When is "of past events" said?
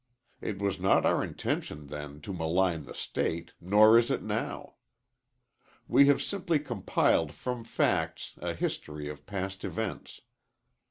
9.09-10.21